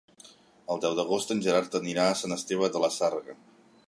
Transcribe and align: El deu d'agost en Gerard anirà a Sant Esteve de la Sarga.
El 0.75 0.79
deu 0.85 0.95
d'agost 0.99 1.33
en 1.35 1.43
Gerard 1.47 1.77
anirà 1.81 2.05
a 2.09 2.15
Sant 2.23 2.35
Esteve 2.37 2.71
de 2.77 2.83
la 2.87 2.91
Sarga. 2.97 3.37